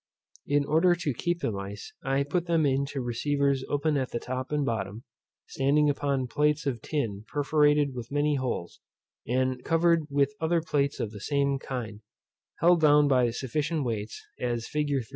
[0.47, 4.51] In order to keep the mice, I put them into receivers open at the top
[4.51, 5.03] and bottom,
[5.45, 8.79] standing upon plates of tin perforated with many holes,
[9.27, 12.01] and covered with other plates of the same kind,
[12.61, 14.91] held down by sufficient weights, as fig.